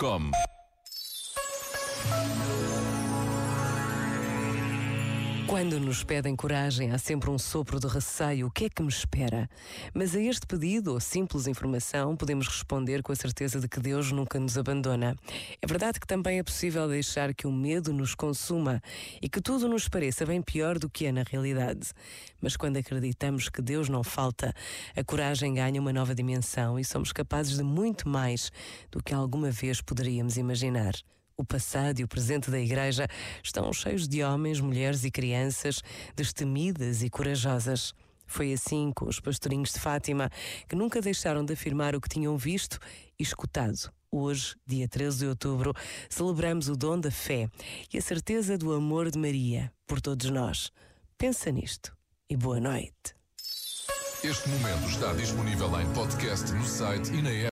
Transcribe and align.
Com 0.00 0.32
Quando 5.54 5.78
nos 5.78 6.02
pedem 6.02 6.34
coragem, 6.34 6.90
há 6.90 6.98
sempre 6.98 7.30
um 7.30 7.38
sopro 7.38 7.78
de 7.78 7.86
receio. 7.86 8.48
O 8.48 8.50
que 8.50 8.64
é 8.64 8.68
que 8.68 8.82
me 8.82 8.88
espera? 8.88 9.48
Mas 9.94 10.12
a 10.16 10.20
este 10.20 10.44
pedido 10.48 10.92
ou 10.92 10.98
simples 10.98 11.46
informação, 11.46 12.16
podemos 12.16 12.48
responder 12.48 13.04
com 13.04 13.12
a 13.12 13.14
certeza 13.14 13.60
de 13.60 13.68
que 13.68 13.78
Deus 13.78 14.10
nunca 14.10 14.40
nos 14.40 14.58
abandona. 14.58 15.14
É 15.62 15.66
verdade 15.68 16.00
que 16.00 16.08
também 16.08 16.40
é 16.40 16.42
possível 16.42 16.88
deixar 16.88 17.32
que 17.32 17.46
o 17.46 17.52
medo 17.52 17.92
nos 17.92 18.16
consuma 18.16 18.82
e 19.22 19.28
que 19.28 19.40
tudo 19.40 19.68
nos 19.68 19.88
pareça 19.88 20.26
bem 20.26 20.42
pior 20.42 20.76
do 20.76 20.90
que 20.90 21.06
é 21.06 21.12
na 21.12 21.22
realidade. 21.22 21.92
Mas 22.42 22.56
quando 22.56 22.78
acreditamos 22.78 23.48
que 23.48 23.62
Deus 23.62 23.88
não 23.88 24.02
falta, 24.02 24.52
a 24.96 25.04
coragem 25.04 25.54
ganha 25.54 25.80
uma 25.80 25.92
nova 25.92 26.16
dimensão 26.16 26.80
e 26.80 26.84
somos 26.84 27.12
capazes 27.12 27.58
de 27.58 27.62
muito 27.62 28.08
mais 28.08 28.50
do 28.90 29.00
que 29.00 29.14
alguma 29.14 29.52
vez 29.52 29.80
poderíamos 29.80 30.36
imaginar. 30.36 30.94
O 31.36 31.44
passado 31.44 31.98
e 31.98 32.04
o 32.04 32.08
presente 32.08 32.48
da 32.48 32.60
Igreja 32.60 33.08
estão 33.42 33.72
cheios 33.72 34.06
de 34.06 34.22
homens, 34.22 34.60
mulheres 34.60 35.04
e 35.04 35.10
crianças 35.10 35.82
destemidas 36.14 37.02
e 37.02 37.10
corajosas. 37.10 37.92
Foi 38.24 38.52
assim 38.52 38.92
com 38.94 39.06
os 39.06 39.18
pastorinhos 39.18 39.72
de 39.72 39.80
Fátima, 39.80 40.30
que 40.68 40.76
nunca 40.76 41.00
deixaram 41.00 41.44
de 41.44 41.52
afirmar 41.52 41.96
o 41.96 42.00
que 42.00 42.08
tinham 42.08 42.36
visto 42.36 42.78
e 43.18 43.22
escutado. 43.22 43.92
Hoje, 44.12 44.54
dia 44.64 44.86
13 44.86 45.18
de 45.18 45.26
outubro, 45.26 45.74
celebramos 46.08 46.68
o 46.68 46.76
dom 46.76 47.00
da 47.00 47.10
fé 47.10 47.50
e 47.92 47.98
a 47.98 48.02
certeza 48.02 48.56
do 48.56 48.72
amor 48.72 49.10
de 49.10 49.18
Maria 49.18 49.72
por 49.88 50.00
todos 50.00 50.30
nós. 50.30 50.70
Pensa 51.18 51.50
nisto 51.50 51.92
e 52.30 52.36
boa 52.36 52.60
noite. 52.60 53.14
Este 54.22 54.48
momento 54.48 54.88
está 54.88 55.12
disponível 55.12 55.68
em 55.80 55.92
podcast 55.92 56.50
no 56.52 56.64
site 56.64 57.12
e 57.12 57.20
na 57.20 57.30
app. 57.30 57.42